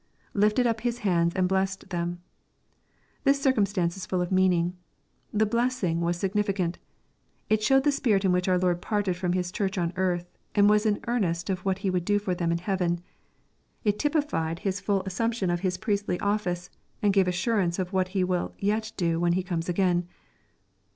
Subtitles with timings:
[0.33, 2.23] [Lifted up his hands and blessed (hem.]
[3.23, 4.75] This circumstance ia full of meaning.
[5.31, 6.79] The blessing was significant
[7.51, 10.25] It showed the spirit in which our Lord parted from His church on earth,
[10.55, 13.01] and was an earnest of what He would do for them in heaven.
[13.83, 16.71] It typ ified His full assumption of His priestly office,
[17.03, 20.07] and gave assurancf of what He will yet do when He comes again.